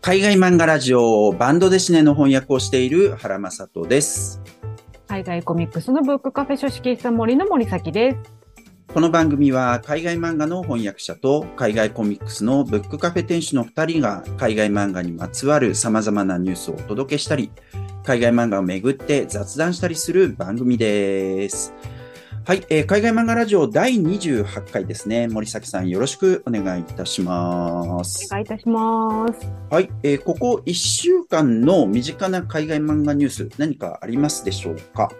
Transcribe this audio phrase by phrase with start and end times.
[0.00, 4.40] 海外漫画ラジオバンドデシネの翻訳をしている原正人です。
[5.06, 8.16] 海外コミックスのブックカフェ書式室森の森崎です。
[8.92, 17.52] この番組は海外漫画の翻訳者と海外コミックスのブックカフェ店主の2人が海外漫画にまつわる様々なニュースをお届けしたり、
[18.02, 21.72] 海外漫画をめぐって雑談したりする番組です。
[22.46, 25.28] はい、えー海外漫画ラジオ第28回ですね。
[25.28, 28.34] 森崎さんよろしくお願いいたしますお。
[28.34, 29.50] 願いいたします。
[29.70, 35.10] はい、えーここ1週間の身近な海外漫画ニュース何かありますでしょうか？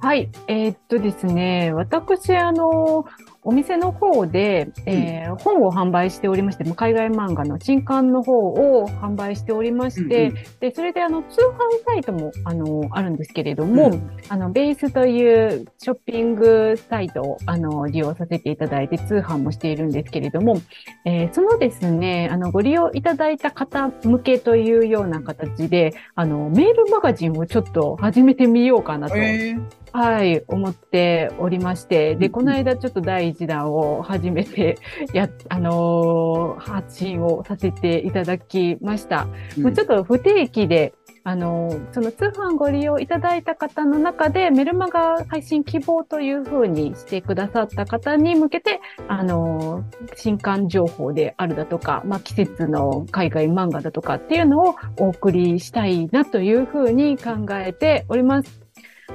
[0.00, 0.28] はい。
[0.48, 3.06] えーっとですね、私、あの、
[3.44, 10.44] お店の方で、えー本を販売しておりまして、海外漫画の新刊の方を販売しておりまして、うんうん。
[10.60, 14.10] で、それであの、通販サイトも、あの、あるんですけれども、うん。
[14.28, 20.56] あの、ベースというショッピングサイトを、あの、利用させていただいて、通販もしているんですけれども、
[21.04, 29.56] えーそのですね、あの、ご利用いただいた方向けというような形で、あの、メールマガジンをちょっと始めてみようかなと、え
[29.96, 34.76] はい、思っておりまして、で、うんこの間ちょっと第一弾を始めて、
[35.14, 39.26] や、あのー発信をさせていただきました。
[39.56, 58.63] もうちょっと不定期で、あのーその通販ご利用いただいた方の中で、メルマガ配信希望というふうにしてくださった方に向けて、あのー新刊情報であるだとか、まあ、季節の海外漫画だとかっていうのをお送りしたいなというふうに考えております。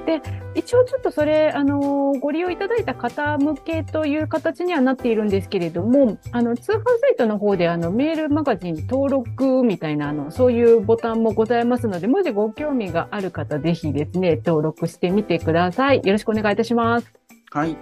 [0.05, 0.21] で、
[0.55, 15.97] 一応ちょっとそれ、あのご利用いただいた方向けという形にはなっているんですけれども、あの、通販サイトの方で、あの、メールマガジン登録みたいな、あの、そういうボタンもございますので、もしご興味がある方、ぜひですね、登録してみてください。
[15.97, 17.11] よろしくお願いいたします。
[17.51, 17.75] はい。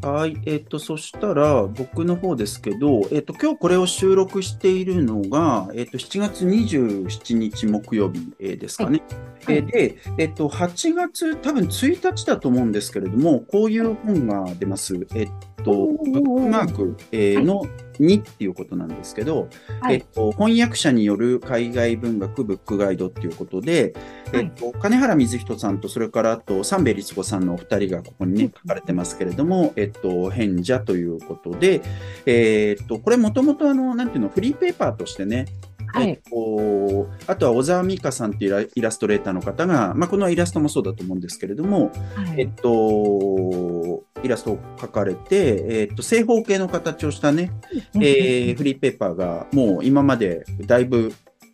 [0.00, 0.40] はい。
[0.46, 9.02] えっ、と、そしたら、僕の方ですけど、えっ、と、今日これを収録しているのが、えっ、と、7月27日木曜日、えーですかね。
[9.44, 14.94] はいえーで、えっ、と、8月多分1日だと思うんですけれども、こういう本が出ます。
[15.14, 15.30] えっ、
[15.64, 17.62] と、ブックマーク、えーの
[18.00, 19.48] 2っていうことなんですけど、
[19.80, 19.96] はい。
[19.96, 23.94] えっと、翻訳者による海外文学ブックガイドっていうことで、
[24.32, 24.44] はい。
[24.44, 31.82] えっと、金原水人さんと、それからあと、三兵衛律子さんのお二人がここにねうん、書かれてますけれども、えっと、変者ということで、
[32.26, 35.46] えっと、これもともとあの、なんていうの、フリーペーパーとしてね、
[35.92, 36.08] はい。
[36.10, 42.40] えっと、あとは小沢美香さんっていうイラストレーターの方が、まあ、このイラストもそうだと思うんですけれども、はい。
[42.40, 47.52] えっと、イラストを描かれて、えっと、正方形の形をしたね、
[47.94, 51.12] えーフリーペーパーがもう今までだいぶ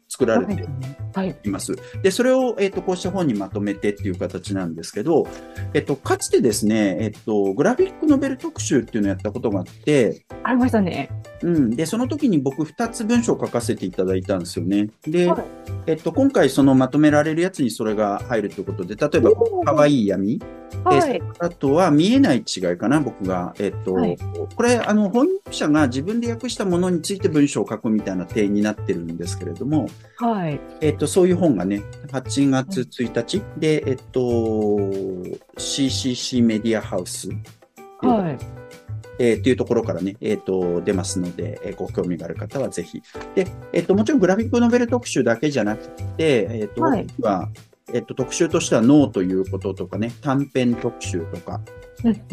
[0.09, 0.65] 作られて
[1.12, 1.37] はい。
[1.45, 1.75] います。
[2.03, 5.27] で、それを、えっとこうした本にまとめてっていう形なんですけど、
[5.75, 11.10] えっと、かつてですね、えっと、グラフィックノベル特集っていうのをやったことがあって、ありましたね。
[11.43, 11.71] うん。
[11.71, 14.91] で、その時に僕2つ文章を書かせていただいたんですよね。
[15.03, 15.44] で、はい
[15.87, 19.31] えっと、今回そのまとめられるやつにそれが入るということで、例えば、
[19.65, 20.41] かわいい闇
[20.84, 21.22] はい。
[21.38, 23.54] あとは見えない違いかな、僕が。
[23.59, 24.16] えっと、はい
[24.56, 30.60] これ、あの、翻訳者が自分で訳したものについて文章を書くみたいな体になってるんですけれども、はい。
[30.81, 34.21] えっと、そういう本がね、8月1日で、えっと、
[35.56, 37.31] CCC メディアハウス、
[38.00, 38.64] はい。
[39.19, 43.03] えーっていうところからね、えっ、と、出ますので、えーご興味がある方はぜひ。
[43.35, 47.49] で、えっ、と、もちろんグラフィックノベル特集だけじゃなくて、えっ、と、はい僕は、
[47.93, 51.61] えっ、と、特集としては脳ということとかね、短編特集とか、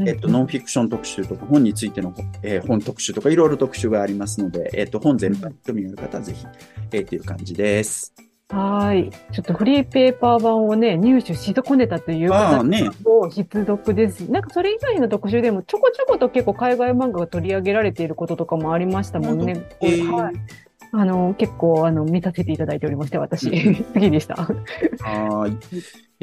[0.06, 6.46] えっと、ノンフィクション特集とか、本についての、えー本特集とか、いろいろ特集がありますので、えっと、本全般に興味がある方はぜひ、
[6.92, 8.31] えー、という感じです。
[8.52, 9.10] はい。
[9.34, 14.30] ちょっとフリーペーパー版をね、入手し損ねたという方も必読です。
[14.30, 19.66] なんかそれ以外の特集でもちょこちょこと結構海外漫画が取り上げられていることとかもありましたもんね。
[19.82, 20.34] えーはい。
[20.94, 23.50] あの、結構、あの、見させていただいておりまして、私。
[23.50, 24.36] うん次でした。
[24.44, 25.58] はーい。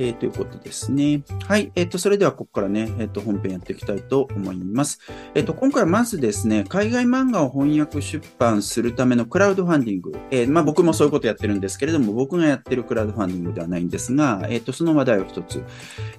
[0.01, 1.23] えーということですね。
[1.49, 1.73] はい。
[1.75, 5.01] えっ、と、それではここからね、えっ、と、本編やっていきたいと思います。
[5.35, 10.13] えっ、と、今回はまずですね、海外漫画を翻訳出版するためのクラウドファンディング。
[10.31, 15.65] えまあ僕もそういうことやってるんですけれども、僕がやってるクラウドファンディングではないんですが、えっ、と、その話題を一つ。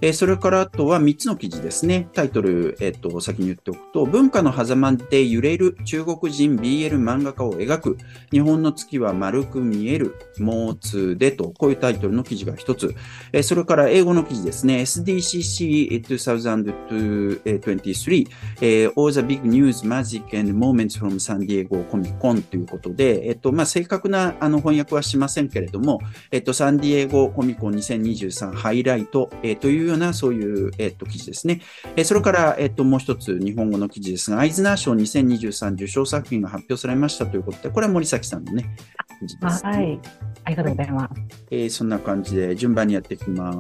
[0.02, 2.10] えそれからあとは3つの記事ですね。
[2.14, 7.98] タイトル、えっ、と、先に言っておくと、文化の狭間で揺れる中国人 BL 漫画家を描く、
[8.32, 12.94] 日本の月は丸く見える、モーツでと、こういうタイトルの記事が一つ。
[13.32, 14.82] えそれから英語の記事ですね。
[14.82, 18.28] SDCC 2023、
[18.62, 26.02] えー、All the big news, magic and moments from San Diego Comic Con ということで、えっと、まあ、正確なあの翻訳はしませんけれども、
[26.32, 31.62] えっと、サンディエゴコミコン2023ハイライト、えー、というようなそういう、えっと、記事ですね。
[31.96, 38.76] えー、それから、えっと、もう一つ日本語の記事ですが、アイズナー賞2023受賞作品が発表されましたということで、これは森崎さんのね、
[39.20, 39.72] 記事です、ね。
[39.72, 40.00] はい。
[40.46, 41.22] ありがとうございます。
[41.52, 43.59] えー、そんな感じで順番にやっていきます。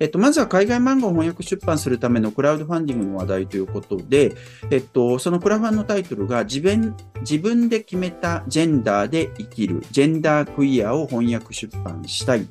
[0.00, 4.34] えっと、まずは海外漫画を翻訳出版するためのクラウドファンディングの話題ということで、
[4.70, 12.46] えっと、そのクラファンのタイトルが自分自分で決めたジェンダーで生きる、ジェンダークイアを翻訳出版したい。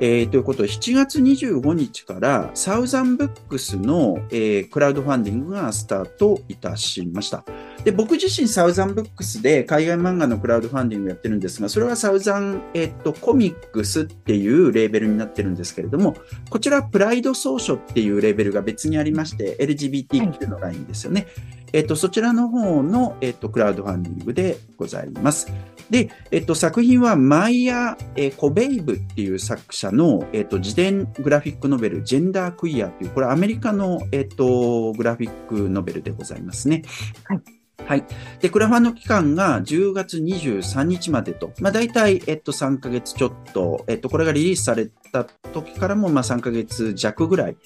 [0.00, 7.44] えー、ということで、7月25日からサウザンブックスの、えー、クラウドファンディングがスタートいたしました。
[7.88, 16.14] で、僕自身サウザンブックスで海外漫画のクラウドファンディングやってるんですが、それはサウザン、えっ、と、コミックスっていうレーベルになってるんですけれども、
[16.50, 21.28] こちらプライド総書っていうレーベルが別にありまして、LGBTQ のラインですよね。
[21.72, 25.50] えっ、と、そちらの方の、えっ、と、クラウドファンディングでございます。
[25.88, 36.82] で、えっと、作品はマイヤ・えコベイブっていう作者の、えっと、自伝グラフィックノベル、ジェンダークイアという、これアメリカの、えっと、グラフィックノベルでございますね。
[37.24, 37.40] はい。
[37.86, 38.04] はい。
[38.40, 47.56] で、クラファンの期間が10月23日までと、まあ、大体、えっと、3ヶ月ちょっと、えっと、これがリリースされた時からも、まあ、3ヶ月弱ぐらい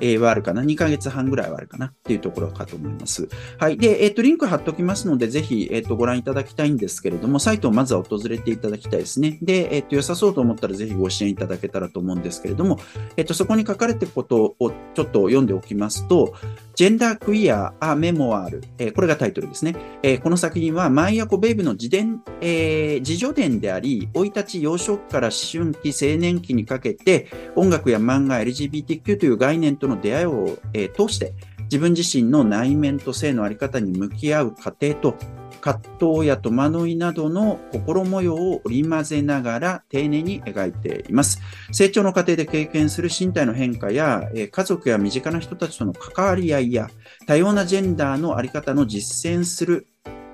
[0.00, 1.86] えはあるかな？2ヶ月半ぐらいはあるかな？
[1.86, 3.28] っていうところかと思います。
[3.58, 3.78] はい。
[3.78, 9.38] で、えっ、ー、と、リンク貼っておきますので、ぜひ、えっ、ー、と、ご覧いただきたいんですけれども、サイトをまずは訪れていただきたいですね。
[9.42, 12.78] で、えっ、ー、と、良さそうと思ったらぜひご支援いただけたらと思うんですけれども、
[13.16, 16.34] えっ、と、そこに書かれていることをちょっと読んでおきますと、
[16.74, 19.76] ジェンダークイア・ア・メモアール、え、これがタイトルですね。
[20.02, 31.34] えー、この作品は、マイヤコ・ベイブの自伝、えー、自助伝であり、生い立ち幼少期から思春期、青年期にかけて、音楽や漫画、LGBTQ という概念ととの出会いを、え、通して、
[31.64, 35.14] 自分自身の内面と性のあり方に向き合う過程と、
[35.60, 41.40] 葛藤や戸惑いなどの心模様を織り交ぜながら丁寧に描いています。
[41.72, 46.88] 成長の過程で経験する身体の変化や、家族や身近な人たちとの関わり合いや、
[47.26, 49.86] 多様なジェンダーのあり方の実践する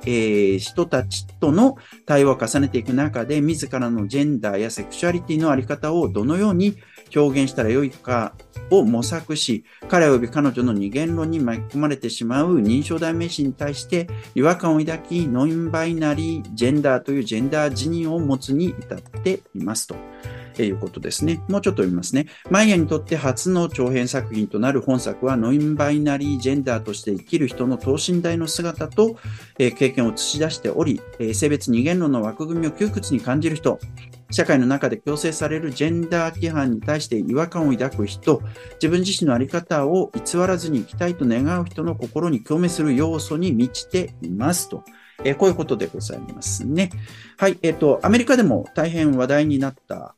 [0.07, 1.77] えー、人たちとの
[2.07, 6.77] 対話を重ねていく中で、自らのジェンダーやセクシュアリティのあり方をどのように
[7.15, 8.35] 表現したらよいか
[8.71, 19.97] を模索し、彼及び彼女の二元論に巻き込まれてしまう認証代名詞に対して違和感を抱き、ノインバイナリージェンダーというジェンダー自認を持つに至っていますと。
[20.59, 21.43] いうことですね。
[21.49, 22.27] もうちょっと読みますね。
[22.51, 29.17] マイヤにとって初の長編作品となる本作は、ノインバイナリージェンダーとして生きる人の等身大の姿と、
[29.57, 31.01] 経験を映し出しており、
[31.33, 33.79] 性別二元論の枠組みを窮屈に感じる人、
[34.31, 38.43] 社会の中で強制されるジェンダー規範に対して違和感を抱く人、
[38.75, 44.85] 自分自身の在り方を偽らずに生きたいと願う人の心に共鳴する要素に満ちていますと。
[45.25, 46.91] えー、こういうことでございますね。
[47.37, 50.15] はい、えっ、ー、と、アメリカでも大変話題になった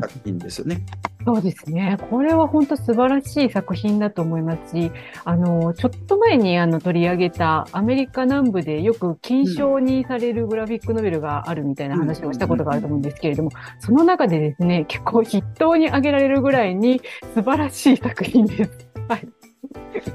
[0.00, 0.84] 作品ですよね。
[1.24, 1.98] そうですね。
[2.10, 4.90] これは本当素晴らしい作品だと思いますし、
[5.24, 17.00] あの、ちょっと前にあの取り上げたアメリカ南部でよく金賞にされるグラフィックノベルがあるみたいな話をしたことがあると思うんですけれども、その中でですね、結構筆頭に挙げられるぐらいに
[17.34, 18.70] 素晴らしい作品です。
[19.08, 19.41] はい。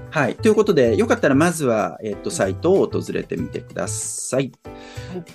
[0.09, 0.35] はい。
[0.35, 4.51] ということで、よかったらまずは、えっ、と、サイトを訪れてみてください。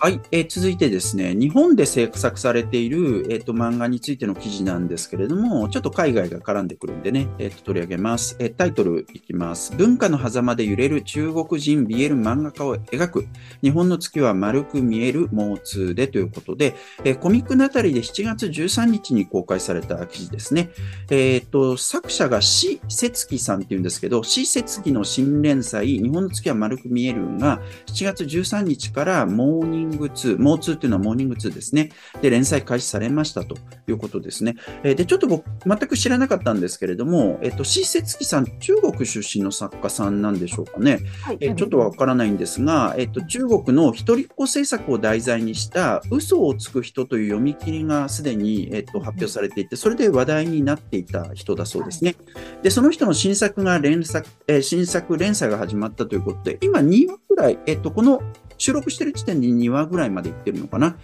[0.01, 0.21] はい。
[0.31, 8.37] えー、続いてですね、日本で制作されている、えっ、と、漫画についての記事なんですけれども、ちょっと海外が絡んでくるんでね、えっ、と、取り上げます。
[8.39, 9.75] えタイトルいきます。
[9.77, 13.27] 文化の狭間で揺れる中国人 BL 漫画家を描く、
[13.63, 20.71] 日本の月は丸く見えるモーツでということで、えコミックナタリで7月13日に公開された記事ですね。
[21.11, 31.91] えっ、と、作者が史節樹さんっていうんですけど、史節樹の新連載、日本の月は丸く見えるが、7月13日からモーニング2、モー2っていうのはモーニング2ですね。
[32.21, 33.57] で、連載開始されましたと
[33.87, 34.57] いうことですね。
[34.83, 40.99] えで、ちょっと僕、全く知らなかったんですけれども、えっと、史節樹さん、中国出身の作家さんなんでしょうかね。
[41.23, 52.17] はい、えちょっとわからないんですが、えっと、中国の一人っ子政策を題材にした嘘をつく人という読み切りがすでに、えっと、発表されていて、それで話題になっていた人だそうですね。
[52.65, 58.21] で、その人の新作が連作、えー、新作連載が始まったということで、今2話くらい、えっと、この
[58.59, 60.97] 収録してる時点で2話ぐらいまでいってるのかな。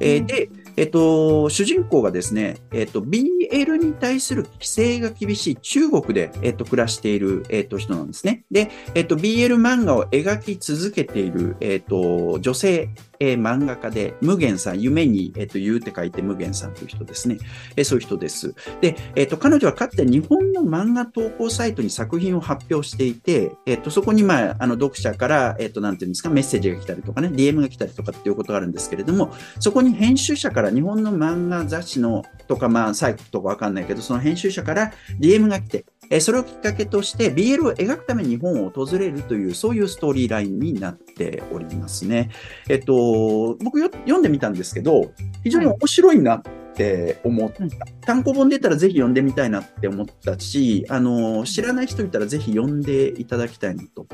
[0.00, 8.44] えー、で、えっと、主人公がですね、えっと、BL に対する規制が厳しい中国で、えっと、暮らしている、えっと、人なんですね。
[8.50, 12.90] で、えっと、BL 漫画を描き続けている、えっと、女性
[13.20, 17.38] えー、漫画家で、無限さん、夢に、えっ、と、言うって書いて無限さんという人ですね。
[17.76, 18.54] えー、そういう人です。
[18.80, 42.30] で、えっ、と、彼女はかつて日本の漫画投稿サイトに作品を発表していて、えっ、と、そこに、まあ、あの、読者から、えっ、と、なんていうんですか、メッセージが来たりとかね、DM が来たりとかっていうことがあるんですけれども、そこに編集者から日本の漫画雑誌のとか、まあ、サイトとかわかんないけど、その編集者から DM が来て、えそれをきっかけとして BL を描くために日本を訪れるという、そういうストーリーラインになっておりますね。
[42.68, 46.42] えっと、僕読んでみたんですけど、非常に面白いなっ
[46.74, 47.64] て思った。
[48.06, 54.06] 単行本出たらぜひ読んでみたいなって思ったし、あの、知らない人いたらぜひ読んでいただきたいなと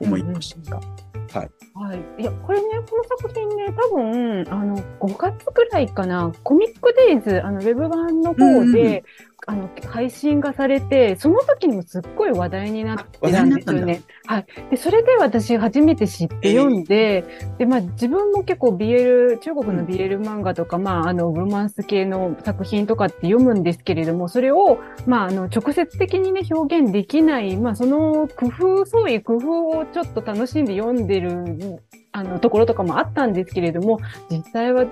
[0.00, 0.76] 思いました。
[0.76, 1.03] うんうん
[1.34, 1.50] はい。
[1.74, 2.22] はい。
[2.22, 9.02] いや、これね、この作品ね、多分、あの、5月ぐらいかな、コミックデイズ、あの、ウェブ版の方で、
[9.46, 14.02] あの、配信がされて、その時にもすっごい話題になってたんですよね。
[14.26, 14.46] はい。
[14.70, 31.82] で、それで私初めて知って読んで、えー、で、まあ自分も結構 BL、中国の BL 漫画とか、まああの、ロマンス系の作品とかって読むんですけれども、それを、まああの、直接的にね、表現できない、まあその工夫、そういう工夫をちょっと楽しんで読んでる
[32.16, 33.98] あの、ところとかもあったんですけれども、
[34.30, 34.86] 実際は、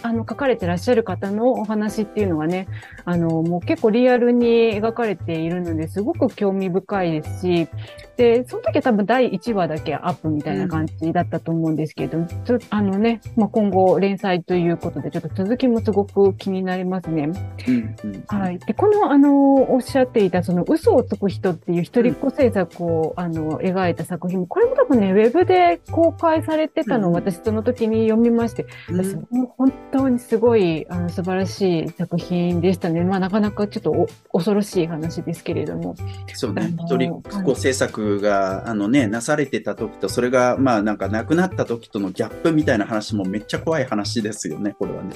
[0.00, 2.66] あの、書かれてらっしゃる方のお話っていうのはね、
[3.04, 7.68] あの、もう結構リアルに描かれているので、すごく興味深いですし、
[8.16, 12.28] で、その時は多分第1話だけアップみたいな感じだったと思うんですけど、うん、
[12.70, 17.30] あのね、まあ、今後連載ということで、ちょっと続きもすごく気になりますね。
[17.68, 18.58] うんうん、はい。
[18.58, 33.02] で、この、あの、おっしゃっていた、その嘘をつく人っていう一人っ子制作を、あの、描いた作品も、これも多分ね、ウェブで公開されてたのを私その時に読みまして、私も本当にすごい、あの、素晴らしい作品でしたね。
[33.02, 35.94] まあ、なかなかちょっと恐ろしい話ですけれども。
[36.34, 36.74] そうね。
[36.78, 45.10] 一人っ子制作が、あのね、なされてた時と、それが、まあなんか亡くなった時とのギャップみたいな話もめっちゃ怖い話ですよね、これはね。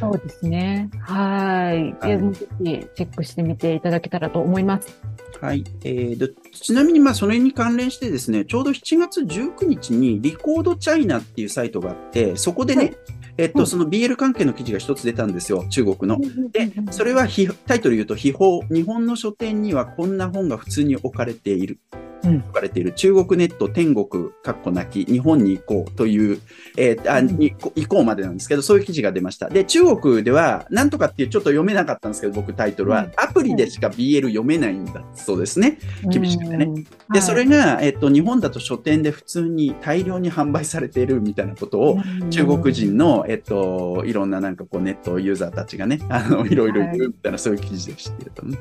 [0.00, 0.90] そうですね。
[1.00, 1.94] はい。
[2.00, 5.00] はい、ぜひチェックしてみていただけたらと思います。
[5.40, 5.64] はい。
[5.84, 12.96] えー、ちなみに、まあ、それに関連してですね、ちょうど7月19日に、リコードチャイナっていうサイトがあって、そこでね、はい
[13.38, 16.18] えっと、その BL 関係の記事が一つ出たんですよ、中国の。
[16.50, 17.28] で、それは
[17.66, 18.62] タイトル言うと、秘宝。
[18.68, 21.78] 日本の書店にはこんな本が普通に置かれている。
[22.22, 26.40] 書かれている中国ネット天国、かっこ泣き、日本に行こうという、
[26.76, 29.48] えー、あに行こうまでなんですけど、そういう記事が出ました。
[29.48, 35.78] で、中国では、なんとかっていうちょっと読めなかったんですけど、僕タイトルは、アプリでしか BL 読めないんだそうですね。
[36.10, 36.68] 厳しくてね。
[37.12, 41.98] で、それが、えっと、日本だと書店で普通に大量に販売されているみたいなことを、
[42.30, 48.58] 中国人の、えっと、いろんななんかこうネットユーザーたちがね、あの、いろいろ言うみたいな、そういう記事で知ってるとね。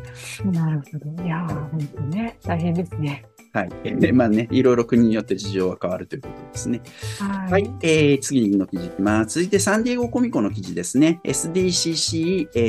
[0.52, 1.24] なるほど。
[1.24, 3.26] いやー、本当ね、大変ですね。
[3.58, 4.00] はい。
[4.00, 6.82] で、まあね、いろいろ国によって事情は変わるということですね。
[7.18, 7.52] はい。
[7.54, 9.40] はい、えー、次の記事いきます。
[9.40, 11.20] 続いて、サンディエゴコミコの記事ですね。
[11.24, 12.60] SDCC、え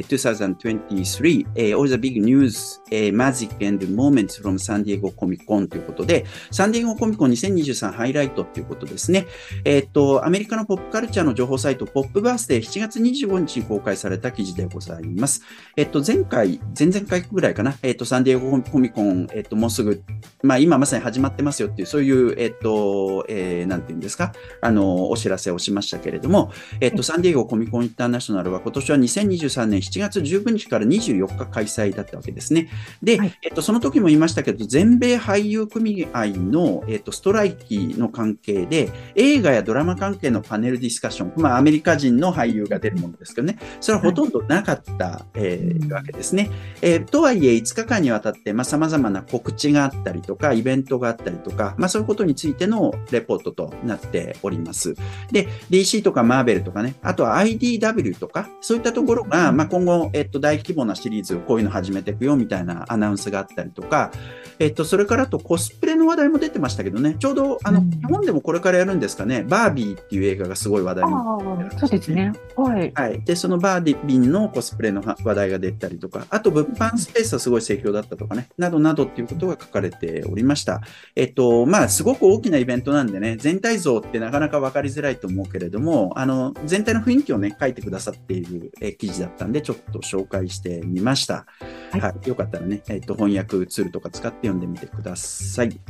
[0.00, 9.28] ー、2023、えー、All the big news、えー、magic and moments from San Diego Comic Con ということで、サンディエゴコミコン2023ハイライトということですね。
[9.64, 15.42] えっ、ー、と、アメリカのポップカルチャーの情報サイト、ポップバースで7月25日に公開された記事でございます。
[15.76, 20.02] えっ、ー、と、前回、前々回ぐらいかな、えっ、ー、と、サンディエゴコミコン、えっ、と、もうすぐ
[20.42, 32.68] まあ、今まさに始まってますよっていう、そういう、えっと、えー、なんていうんですか、あの、お知らせをしましたけれども、えっと、サンディエゴコミコンインターナショナルは今年は2023年7月19日から24日開催だったわけですね。
[33.02, 46.50] で、はい、えっと、その時も言いましたけど、全米俳優組合の、えっと、ストライキの関係で、映画やドラマ関係のパネルディスカッション、まあ、アメリカ人の俳優が出るものですけどね、それはほとんどなかった、はい、えー、わけですね。
[46.80, 54.94] えー、とはいえ、5日間にわたって、まあ、様々な告知があったりとか、イベントがあったりとか、まあそういうことについてのレポートとなっております。
[55.30, 64.10] で、DC とかマーベルとかね、あとは IDW とか、そういったところが、まあ今後、えっと、大規模なシリーズをこういうの始めていくよみたいなアナウンスがあったりとか、
[64.58, 72.32] えっと、それからとコスプレの話題も出てましたけどね、ちょうど、あの、日本でもこれからやるんですかね、バービーっていう映画がすごい話題になって、そうですね。
[72.56, 72.92] はい。
[72.94, 73.20] はい。
[73.24, 80.80] で、そのバービーのコスプレの話題が出たりとか、あと物販スペースはすごい盛況だったとかね、などなどっていうことが書かれておりました。
[81.14, 91.46] えっと、まあ、すごく大きなイベントなんでね、全体像ってなかなか分かりづらいと思うけれども、あの、全体の雰囲気をね、書いてくださっている、え記事だったんで、ちょっと紹介してみました。
[91.90, 95.80] はい、はい、よかったらね、えっと、翻訳ツールとか使って読んでみてください。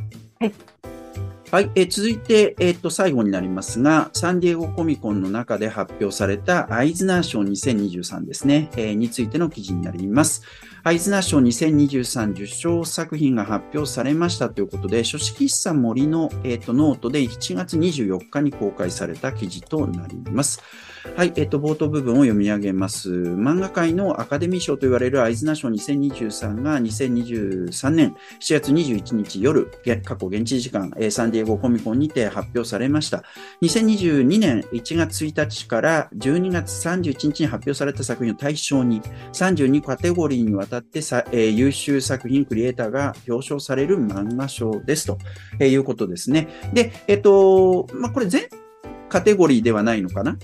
[0.41, 1.02] はい。
[1.53, 10.45] はい、えー、続いて、えー、っと、最後になりますが、サンディエゴコミコンの中で発表されたアイズナー賞2023ですね、えー、についての記事になります。
[10.83, 20.63] アイズナー賞2023受賞作品が発表されましたということで、書肆喫茶 moriの、えー、とノートで7月24日に公開された記事となります。
[21.17, 23.11] はい、えっと、冒頭部分を読み上げます。
[23.11, 29.71] 漫画界のアカデミー賞と言われるアイズナ賞2023が2023年7月21日夜、
[30.05, 33.25] 過去現地時間、サンディエゴコミコンにて発表されました。
[33.63, 45.19] 2022年1月1日から12月31日に発表された作品を対象に32カテゴリーにわたってさ、えー、優秀作品クリエイターが表彰される漫画賞ですと、
[45.61, 46.49] いうことですね。
[46.73, 48.45] で、えっと、まあ、これ全
[49.09, 50.39] カテゴリーではないのかな？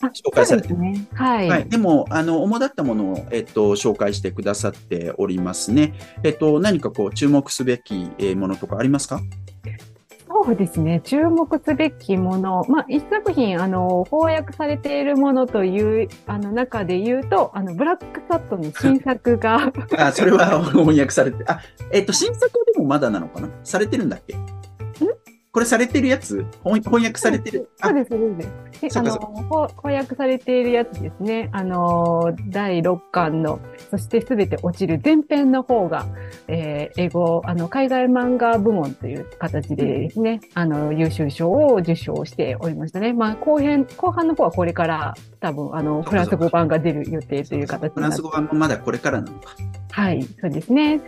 [0.00, 1.68] 紹介されてる、ねはい、はい。
[1.68, 5.94] でも、あの、主だったものを、えっと、紹介してくださっておりますね。
[6.22, 9.20] えっと、何かこう、注目すべきものとかありますか？
[10.30, 11.00] そうですね。
[11.02, 12.64] 注目すべきもの。
[12.68, 21.60] まあ、一作品、あの、翻訳されているものという、あの、中で言うと、あの、ブラックサットの新作が あ、それは翻訳されて、あ、
[21.92, 23.48] えっと、新作でもまだなのかな？
[23.64, 24.36] されてるんだっけ？
[25.50, 26.44] これされてるやつ？
[26.62, 27.70] 翻訳されてる？
[27.82, 28.98] そうです、そうです。
[28.98, 31.48] あの、翻訳されているやつですね。
[31.52, 33.58] あの、第6巻の、
[33.90, 36.06] そしてすべて落ちる前編の方が、
[36.48, 43.14] えー、英語、あの、海外漫画部門という形でですね、あの、優秀賞を受賞しておりましたね。
[43.14, 49.56] まあ、後編、後半の方はこれから多分、あの、フランス語版が出る予定という形フランス語版もまだこれからなのか。
[49.98, 51.00] はい、そうですね。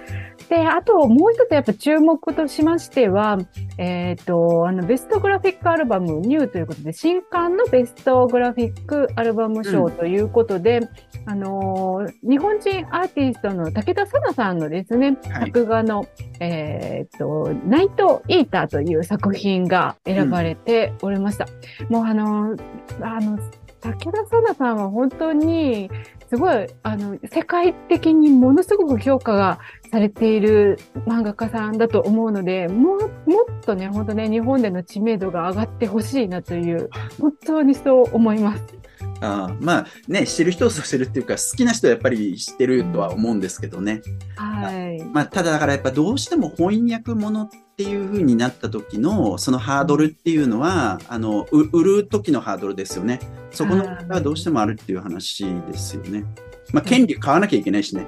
[0.49, 3.39] で、あともう一つやっぱ注目としましては、
[3.79, 10.81] えっ、ー、と、あの、ベストグラフィックアルバムニューということで、新刊のベストグラフィックアルバム賞ということで、う
[11.27, 16.09] ん、あの、日本人アーティストの武田紗奈さんのですね、はい、作画の、
[16.41, 21.47] えっ、ー、と、ナイトイーターという作品が選ばれておりました。
[21.89, 22.57] うん、もうあの、
[23.03, 23.39] あの、
[23.81, 25.91] 武田紗奈さんは本当に
[26.31, 29.59] すごい、あの、世界的にものすごく評価が
[29.91, 36.89] されている漫画家さんだと思うので、も、もっとね、本当ね、日本での知名度が上がってほしいなという、
[37.21, 38.80] 本当にそう思います。
[39.21, 44.03] あまあね、知る人ぞ知るっていうか、好きな人はやっぱり知ってるとは思うんですけどね。
[44.37, 45.05] はい。
[45.05, 53.21] まあ、ただだからやっぱどうしても翻訳ものっていう風になった時の、そのハードルっていうのは、あの、売る時のハードルですよね。
[53.51, 56.25] そこのがどうしてもあるっていう話ですよね。
[56.73, 58.07] まあ、権利買わなきゃいけないしね。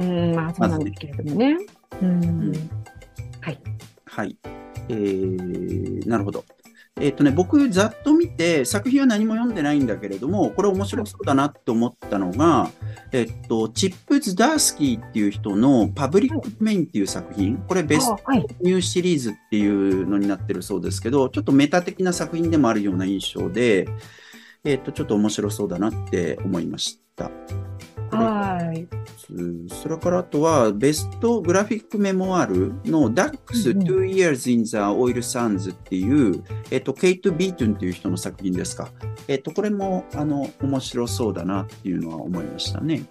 [0.00, 1.56] うん、まあそうなんですけれどもね。
[2.02, 2.52] うん、
[3.40, 3.58] はい。
[4.06, 4.36] はい。
[4.88, 6.44] えー、なるほど。
[7.00, 12.70] えっ、ー、とね、僕、ざっと見て、作品は何も読んでないんだけれども、これ面白そうだなって思ったのが、
[13.10, 18.18] えっ、ー、と、チップズ・ダースキーっていう人のパブリックメインっていう作品、これベスト
[18.60, 23.88] ニューシリーズっていうのになってるそうですけど、ちょっとメタ的な作品でもあるような印象で、
[24.62, 27.30] えっ、ー、と、ちょっと面白そうだなって思いました。
[28.12, 29.03] はい。
[29.68, 38.90] それからあとは、ベストグラフィックメモアルの DAX Two Years in the Oil Sands っていう、えっと、ケイト・ビートンっていう人の作品ですか。
[39.28, 43.04] えっと、これも、あの、面白そうだなっていうのは思いましたね。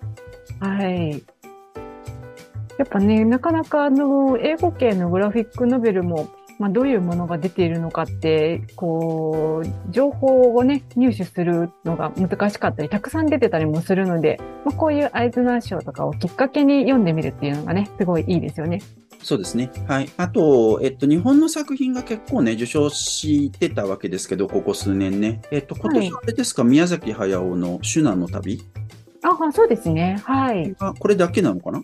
[0.59, 1.23] はい。
[2.77, 18.81] やっぱね、なかなかあの、英語系のグラフィックノベルも、まあ、どういうものが出ているのかって、こう、情報をね、入手するのが難しかったり、たくさん出てたりもするので、まあ、こういうアイズナー賞とかをきっかけに読んでみるっていうのがね、すごいいいですよね。
[19.21, 19.71] そうですね。
[19.87, 20.09] はい。
[20.17, 25.41] あと、えっと、日本の作品が結構ね、受賞してたわけですけど、ここ数年ね。
[25.49, 28.61] えっと、今年はあれですか、はい、宮崎駿のシュナの旅？
[29.23, 30.19] あ、そうですね。
[30.23, 30.75] はい。
[30.99, 31.81] これだけなのかな？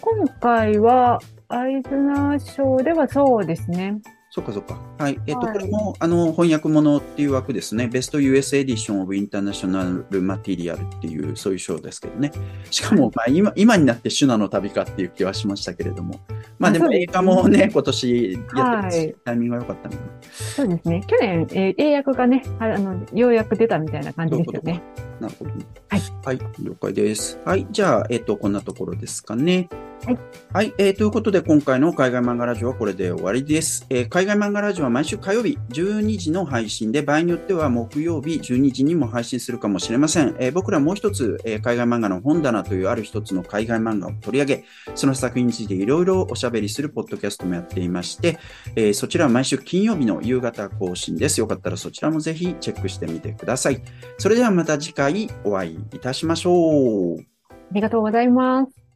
[0.00, 3.98] 今回は、アイズナー賞ではそうですね。
[4.30, 4.78] そっかそっか。
[4.98, 5.18] はい。
[5.26, 7.86] えっ、と、はい、これも、あの、翻訳物っていう枠ですね。
[7.88, 12.30] ベスト US エディションオブインターナショナルマテリアルっていう、そういう賞ですけどね。
[12.70, 16.20] しかも、まあ、今、今になってシュナの旅かっていう気はしましたけれども。
[16.58, 20.00] まあ、でも映画もね、今年やってますし、はい、タイミングが良かったので。
[20.30, 21.02] そうですね。
[21.06, 24.82] 去年、えー、英訳がねあの、ようやく出たみたいな感じですよね。
[25.20, 25.66] なるほど、ね。
[25.88, 26.02] はい。
[26.24, 26.38] はい。
[26.62, 27.40] 了解です。
[27.44, 27.66] はい。
[27.70, 29.68] じゃあ、えっ、ー、と、こんなところですかね。
[30.04, 30.18] はい。
[30.52, 30.96] はい、えー。
[30.96, 33.84] ということで、今回の海外漫画ラジオはこれで終わりです。
[33.90, 40.36] えー、海外漫画ラジオは毎週火曜日12時の配信で、場合によっては木曜日12時にも配信するかもしれません。
[40.38, 48.38] えー、僕らもう一つ、えー、海外漫画の本棚というある一つの海外漫画を取り上げ、その作品についていろいろおしゃべりするポッドキャストもやっていまして、
[48.76, 51.40] えー、そちらは毎週金曜日の夕方更新です。
[51.40, 53.82] よかったらそちらもぜひチェックしてみてください。
[54.18, 57.20] それではまた次回お会いいたしましょう。
[57.50, 58.87] ありがとうございます。